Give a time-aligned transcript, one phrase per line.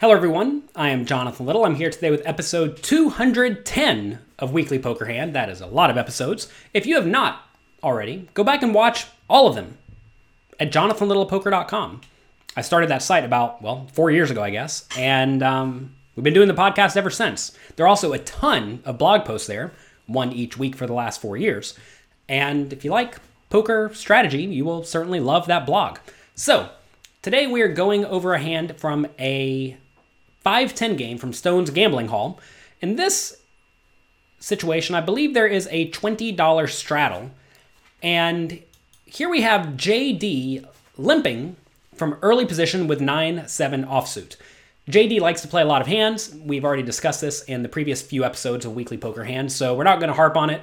[0.00, 0.62] Hello, everyone.
[0.76, 1.64] I am Jonathan Little.
[1.64, 5.34] I'm here today with episode 210 of Weekly Poker Hand.
[5.34, 6.46] That is a lot of episodes.
[6.72, 7.42] If you have not
[7.82, 9.76] already, go back and watch all of them
[10.60, 12.02] at jonathanlittlepoker.com.
[12.56, 16.32] I started that site about, well, four years ago, I guess, and um, we've been
[16.32, 17.50] doing the podcast ever since.
[17.74, 19.72] There are also a ton of blog posts there,
[20.06, 21.76] one each week for the last four years.
[22.28, 23.16] And if you like
[23.50, 25.98] poker strategy, you will certainly love that blog.
[26.36, 26.70] So,
[27.20, 29.76] today we are going over a hand from a
[30.42, 32.40] 510 game from Stone's Gambling Hall.
[32.80, 33.42] In this
[34.40, 37.30] situation, I believe there is a $20 straddle.
[38.02, 38.62] And
[39.04, 40.66] here we have JD
[40.96, 41.56] limping
[41.94, 44.36] from early position with 9 7 offsuit.
[44.88, 46.34] JD likes to play a lot of hands.
[46.34, 49.84] We've already discussed this in the previous few episodes of Weekly Poker Hands, so we're
[49.84, 50.62] not going to harp on it.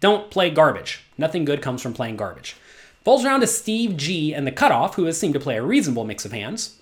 [0.00, 1.04] Don't play garbage.
[1.16, 2.56] Nothing good comes from playing garbage.
[3.04, 6.04] Folds around to Steve G and the cutoff, who has seemed to play a reasonable
[6.04, 6.78] mix of hands.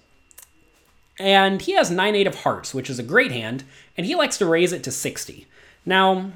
[1.21, 3.63] And he has 9 8 of hearts, which is a great hand,
[3.95, 5.47] and he likes to raise it to 60.
[5.85, 6.31] Now,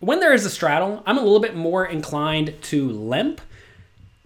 [0.00, 3.42] when there is a straddle, I'm a little bit more inclined to limp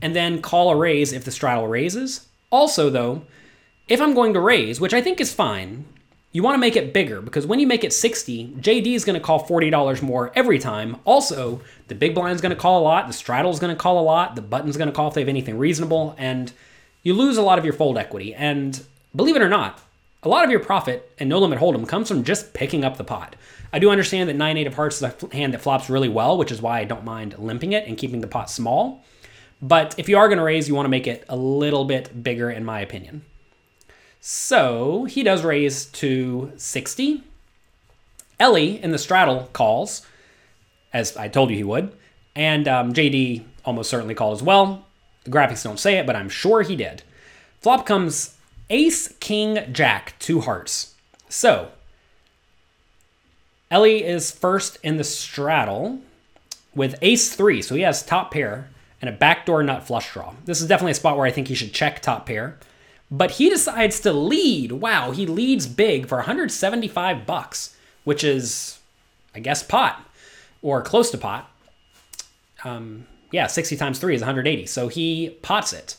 [0.00, 2.28] and then call a raise if the straddle raises.
[2.50, 3.22] Also, though,
[3.88, 5.84] if I'm going to raise, which I think is fine,
[6.30, 9.18] you want to make it bigger because when you make it 60, JD is going
[9.18, 10.98] to call $40 more every time.
[11.04, 14.02] Also, the big blind's going to call a lot, the straddle's going to call a
[14.02, 16.52] lot, the button's going to call if they have anything reasonable, and
[17.02, 18.32] you lose a lot of your fold equity.
[18.32, 18.80] And
[19.14, 19.80] believe it or not,
[20.22, 23.04] a lot of your profit in no limit hold'em comes from just picking up the
[23.04, 23.36] pot.
[23.72, 26.36] I do understand that 9 8 of hearts is a hand that flops really well,
[26.36, 29.04] which is why I don't mind limping it and keeping the pot small.
[29.62, 32.22] But if you are going to raise, you want to make it a little bit
[32.22, 33.22] bigger, in my opinion.
[34.20, 37.22] So he does raise to 60.
[38.38, 40.06] Ellie in the straddle calls,
[40.92, 41.92] as I told you he would,
[42.34, 44.86] and um, JD almost certainly called as well.
[45.24, 47.02] The graphics don't say it, but I'm sure he did.
[47.60, 48.36] Flop comes
[48.70, 50.94] Ace, King, Jack, two hearts.
[51.28, 51.70] So,
[53.70, 56.00] Ellie is first in the straddle
[56.74, 58.70] with Ace 3, so he has top pair
[59.00, 60.34] and a backdoor nut flush draw.
[60.44, 62.58] This is definitely a spot where I think he should check top pair.
[63.10, 64.72] But he decides to lead.
[64.72, 68.78] Wow, he leads big for 175 bucks, which is,
[69.34, 70.04] I guess, pot
[70.62, 71.50] or close to pot.
[72.62, 74.66] Um, yeah, 60 times 3 is 180.
[74.66, 75.96] So he pots it.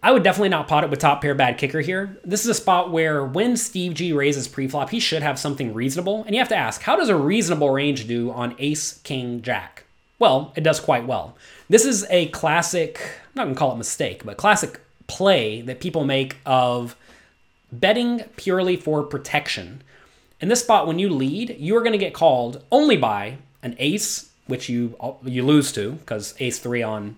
[0.00, 2.16] I would definitely not pot it with top pair bad kicker here.
[2.24, 6.22] This is a spot where when Steve G raises preflop, he should have something reasonable.
[6.24, 9.84] And you have to ask, how does a reasonable range do on ace, king, jack?
[10.20, 11.36] Well, it does quite well.
[11.68, 13.00] This is a classic,
[13.34, 16.96] I'm not to call it mistake, but classic play that people make of
[17.72, 19.82] betting purely for protection.
[20.40, 24.30] In this spot, when you lead, you are to get called only by an ace,
[24.46, 24.94] which you
[25.24, 27.16] you lose to because ace three on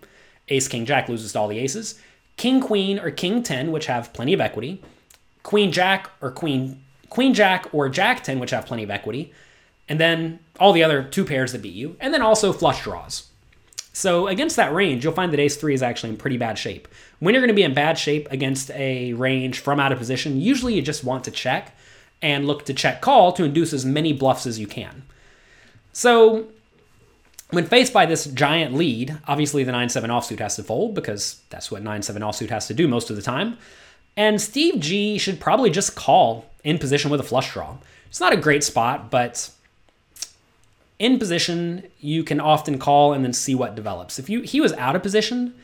[0.49, 2.01] ace king jack loses to all the aces
[2.41, 4.83] king queen or king 10 which have plenty of equity.
[5.43, 9.31] Queen jack or queen queen jack or jack 10 which have plenty of equity.
[9.91, 11.97] And then all the other two pairs that beat you.
[12.01, 13.29] And then also flush draws.
[13.93, 16.89] So against that range you'll find that ace 3 is actually in pretty bad shape.
[17.19, 20.41] When you're going to be in bad shape against a range from out of position
[20.41, 21.77] usually you just want to check
[22.23, 25.03] and look to check call to induce as many bluffs as you can.
[25.93, 26.47] So
[27.51, 31.41] when faced by this giant lead, obviously the 9 7 offsuit has to fold because
[31.51, 33.59] that's what 9 7 offsuit has to do most of the time.
[34.17, 37.77] And Steve G should probably just call in position with a flush draw.
[38.09, 39.51] It's not a great spot, but
[40.99, 44.19] in position, you can often call and then see what develops.
[44.19, 45.55] If you he was out of position,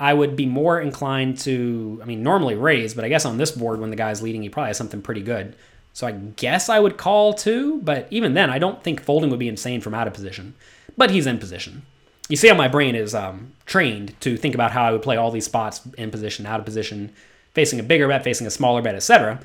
[0.00, 3.52] I would be more inclined to, I mean, normally raise, but I guess on this
[3.52, 5.54] board when the guy's leading, he probably has something pretty good.
[5.92, 9.38] So I guess I would call too, but even then, I don't think folding would
[9.38, 10.54] be insane from out of position
[10.96, 11.82] but he's in position.
[12.28, 15.16] You see how my brain is um, trained to think about how I would play
[15.16, 17.12] all these spots in position, out of position,
[17.52, 19.40] facing a bigger bet, facing a smaller bet, etc.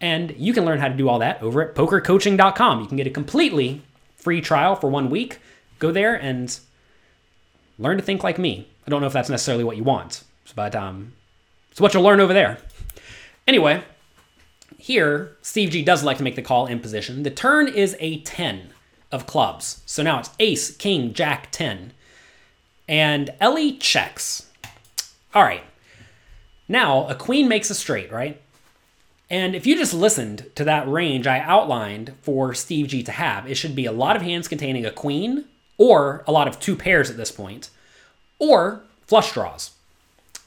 [0.00, 2.80] And you can learn how to do all that over at pokercoaching.com.
[2.80, 3.82] You can get a completely
[4.16, 5.38] free trial for one week.
[5.78, 6.58] Go there and
[7.78, 8.68] learn to think like me.
[8.86, 10.24] I don't know if that's necessarily what you want,
[10.56, 11.12] but um,
[11.70, 12.58] it's what you'll learn over there.
[13.46, 13.82] Anyway,
[14.78, 17.22] here, Steve G does like to make the call in position.
[17.22, 18.70] The turn is a 10
[19.12, 19.82] of clubs.
[19.86, 21.92] So now it's ace, king, jack, 10.
[22.88, 24.48] And Ellie checks.
[25.34, 25.64] All right.
[26.68, 28.40] Now a queen makes a straight, right?
[29.30, 33.50] And if you just listened to that range I outlined for Steve G to have,
[33.50, 35.46] it should be a lot of hands containing a queen,
[35.78, 37.70] or a lot of two pairs at this point,
[38.38, 39.70] or flush draws.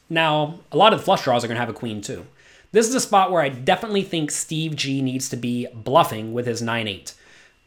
[0.07, 2.27] Now, a lot of the flush draws are going to have a queen too.
[2.71, 6.45] This is a spot where I definitely think Steve G needs to be bluffing with
[6.45, 7.13] his 9 8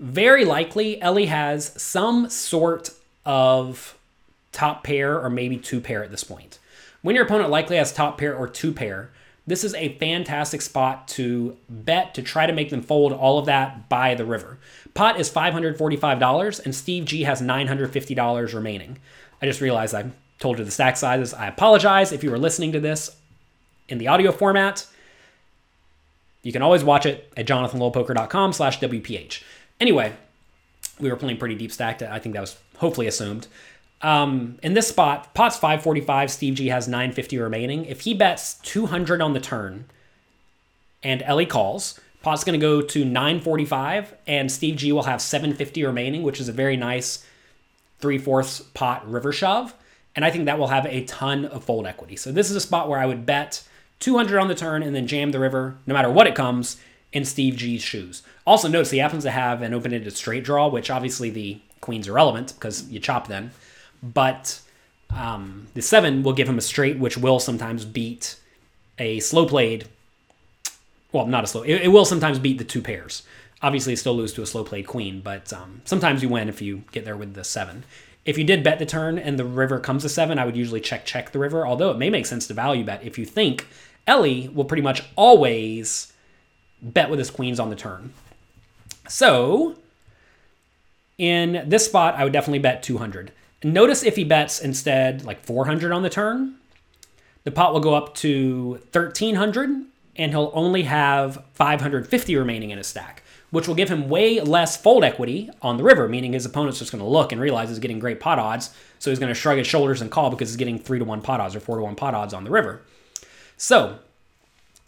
[0.00, 2.91] very likely Ellie has some sort
[3.25, 3.97] of
[4.53, 6.59] top pair or maybe two pair at this point.
[7.03, 9.11] When your opponent likely has top pair or two pair,
[9.47, 13.47] this is a fantastic spot to bet to try to make them fold all of
[13.47, 14.59] that by the river.
[14.95, 18.99] Pot is $545 and Steve G has $950 remaining.
[19.41, 21.33] I just realized I told you the stack sizes.
[21.33, 23.17] I apologize if you were listening to this
[23.89, 24.87] in the audio format.
[26.43, 29.43] You can always watch it at jonathanlittlepoker.com slash WPH.
[29.80, 30.12] Anyway,
[30.98, 32.02] we were playing pretty deep stacked.
[32.02, 33.46] I think that was hopefully assumed.
[34.00, 36.30] Um, in this spot, pot's 545.
[36.30, 37.84] Steve G has 950 remaining.
[37.84, 39.86] If he bets 200 on the turn
[41.02, 45.84] and Ellie calls, pot's going to go to 945, and Steve G will have 750
[45.84, 47.25] remaining, which is a very nice
[47.98, 49.75] three fourths pot river shove.
[50.14, 52.16] And I think that will have a ton of fold equity.
[52.16, 53.62] So this is a spot where I would bet
[54.00, 56.76] 200 on the turn and then jam the river, no matter what it comes,
[57.12, 58.22] in Steve G's shoes.
[58.46, 62.55] Also, notice he happens to have an open-ended straight draw, which obviously the queen's irrelevant
[62.55, 63.50] because you chop then.
[64.02, 64.60] But
[65.10, 68.37] um, the seven will give him a straight, which will sometimes beat
[68.99, 69.87] a slow played.
[71.12, 71.62] Well, not a slow.
[71.62, 73.22] It, it will sometimes beat the two pairs.
[73.61, 76.84] Obviously, still lose to a slow played queen, but um, sometimes you win if you
[76.93, 77.84] get there with the seven.
[78.25, 80.81] If you did bet the turn and the river comes to seven, I would usually
[80.81, 81.66] check check the river.
[81.66, 83.66] Although it may make sense to value bet if you think
[84.06, 86.12] Ellie will pretty much always
[86.82, 88.12] bet with his queens on the turn.
[89.08, 89.76] So
[91.16, 93.32] in this spot, I would definitely bet 200.
[93.64, 96.54] Notice if he bets instead like 400 on the turn,
[97.44, 99.84] the pot will go up to 1300
[100.16, 104.76] and he'll only have 550 remaining in his stack, which will give him way less
[104.76, 107.78] fold equity on the river, meaning his opponent's just going to look and realize he's
[107.78, 108.75] getting great pot odds.
[108.98, 111.22] So he's going to shrug his shoulders and call because he's getting 3 to 1
[111.22, 112.82] pot odds or 4 to 1 pot odds on the river.
[113.56, 113.98] So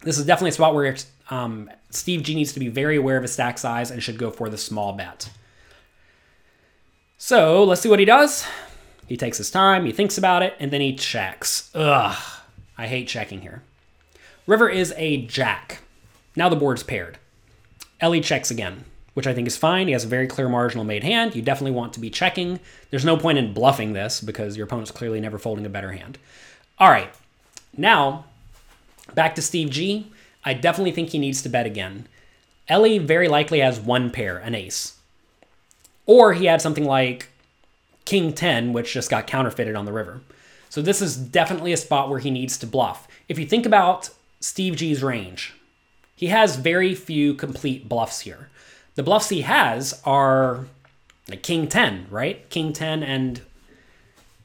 [0.02, 0.96] this is definitely a spot where
[1.30, 4.30] um, Steve G needs to be very aware of his stack size and should go
[4.30, 5.30] for the small bet.
[7.18, 8.46] So let's see what he does.
[9.06, 11.70] He takes his time, he thinks about it, and then he checks.
[11.74, 12.16] Ugh,
[12.78, 13.62] I hate checking here.
[14.46, 15.80] River is a jack.
[16.36, 17.18] Now the board's paired.
[18.00, 18.84] Ellie checks again,
[19.14, 19.86] which I think is fine.
[19.86, 21.34] He has a very clear marginal made hand.
[21.34, 22.60] You definitely want to be checking.
[22.90, 26.18] There's no point in bluffing this because your opponent's clearly never folding a better hand.
[26.78, 27.12] All right,
[27.76, 28.24] now
[29.14, 30.10] back to Steve G.
[30.44, 32.06] I definitely think he needs to bet again.
[32.68, 34.98] Ellie very likely has one pair, an ace.
[36.06, 37.28] Or he had something like
[38.04, 40.20] King 10, which just got counterfeited on the river.
[40.68, 43.08] So this is definitely a spot where he needs to bluff.
[43.28, 44.10] If you think about
[44.40, 45.54] Steve G's range,
[46.16, 48.48] he has very few complete bluffs here.
[48.94, 50.66] The bluffs he has are
[51.28, 52.48] like King 10, right?
[52.50, 53.40] King 10 and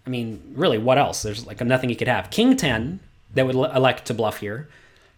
[0.05, 1.23] I mean, really, what else?
[1.23, 2.29] There's like nothing he could have.
[2.29, 2.99] King 10
[3.33, 4.69] that would elect to bluff here.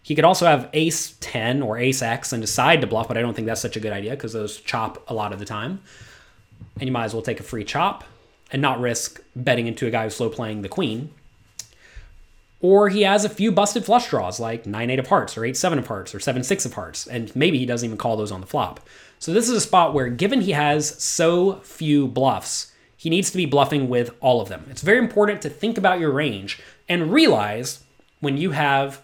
[0.08, 3.20] He could also have ace 10 or ace x and decide to bluff, but I
[3.20, 5.82] don't think that's such a good idea because those chop a lot of the time.
[6.80, 8.04] And you might as well take a free chop
[8.50, 11.10] and not risk betting into a guy who's slow playing the queen.
[12.62, 15.54] Or he has a few busted flush draws like 9 8 of hearts or 8
[15.54, 18.32] 7 of hearts or 7 6 of hearts, and maybe he doesn't even call those
[18.32, 18.80] on the flop.
[19.18, 23.36] So this is a spot where, given he has so few bluffs, he needs to
[23.36, 24.68] be bluffing with all of them.
[24.70, 27.80] It's very important to think about your range and realize
[28.20, 29.02] when you have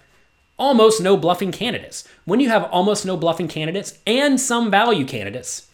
[0.56, 2.06] almost no bluffing candidates.
[2.24, 5.68] When you have almost no bluffing candidates and some value candidates,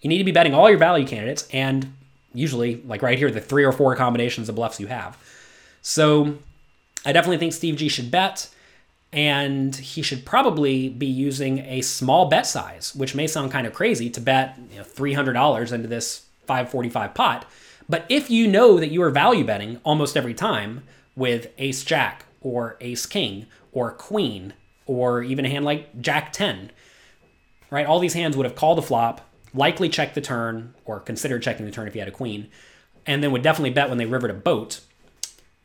[0.00, 1.92] you need to be betting all your value candidates and
[2.34, 5.16] usually, like right here, the three or four combinations of bluffs you have.
[5.80, 6.38] So
[7.04, 8.48] I definitely think Steve G should bet,
[9.12, 13.74] and he should probably be using a small bet size, which may sound kind of
[13.74, 17.44] crazy to bet you know, $300 into this 545 pot.
[17.88, 20.84] But if you know that you are value betting almost every time
[21.14, 24.54] with ace jack or ace king or queen
[24.86, 26.70] or even a hand like jack 10,
[27.70, 27.86] right?
[27.86, 29.20] All these hands would have called the flop,
[29.54, 32.48] likely checked the turn or considered checking the turn if you had a queen,
[33.06, 34.80] and then would definitely bet when they rivered a boat.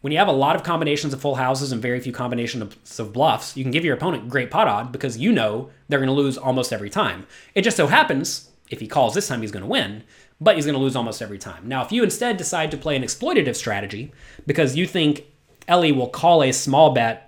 [0.02, 3.14] When you have a lot of combinations of full houses and very few combinations of
[3.14, 6.14] bluffs, you can give your opponent great pot odd because you know they're going to
[6.14, 7.26] lose almost every time.
[7.56, 10.04] It just so happens, if he calls this time, he's going to win,
[10.40, 11.68] but he's going to lose almost every time.
[11.68, 14.12] Now, if you instead decide to play an exploitative strategy
[14.46, 15.26] because you think
[15.68, 17.27] Ellie will call a small bet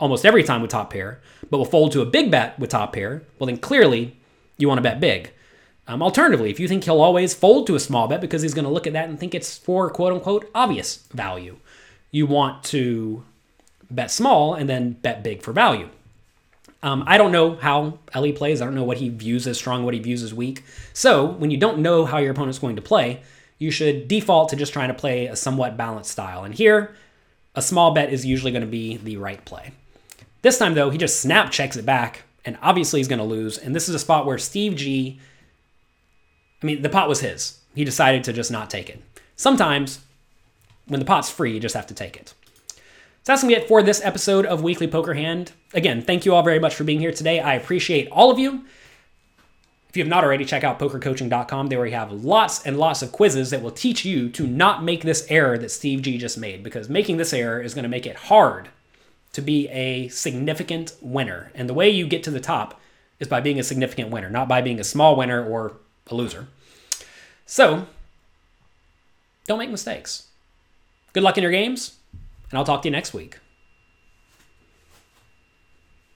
[0.00, 2.92] almost every time with top pair, but will fold to a big bet with top
[2.92, 4.16] pair, well, then clearly
[4.56, 5.32] you want to bet big.
[5.86, 8.66] Um, alternatively, if you think he'll always fold to a small bet because he's going
[8.66, 11.56] to look at that and think it's for quote unquote obvious value,
[12.10, 13.24] you want to
[13.90, 15.88] bet small and then bet big for value.
[16.82, 18.62] Um, I don't know how Ellie plays.
[18.62, 20.62] I don't know what he views as strong, what he views as weak.
[20.92, 23.22] So when you don't know how your opponent's going to play,
[23.58, 26.44] you should default to just trying to play a somewhat balanced style.
[26.44, 26.94] And here,
[27.56, 29.72] a small bet is usually going to be the right play.
[30.42, 33.58] This time, though, he just snap checks it back, and obviously he's going to lose.
[33.58, 35.18] And this is a spot where Steve G,
[36.62, 37.60] I mean, the pot was his.
[37.74, 39.02] He decided to just not take it.
[39.36, 40.00] Sometimes,
[40.86, 42.34] when the pot's free, you just have to take it.
[43.22, 45.52] So that's going to be it for this episode of Weekly Poker Hand.
[45.74, 47.40] Again, thank you all very much for being here today.
[47.40, 48.64] I appreciate all of you.
[49.88, 51.66] If you have not already, check out pokercoaching.com.
[51.66, 55.02] There we have lots and lots of quizzes that will teach you to not make
[55.02, 58.06] this error that Steve G just made, because making this error is going to make
[58.06, 58.68] it hard
[59.38, 61.52] to be a significant winner.
[61.54, 62.80] And the way you get to the top
[63.20, 65.76] is by being a significant winner, not by being a small winner or
[66.08, 66.48] a loser.
[67.46, 67.86] So,
[69.46, 70.26] don't make mistakes.
[71.12, 71.98] Good luck in your games,
[72.50, 73.38] and I'll talk to you next week.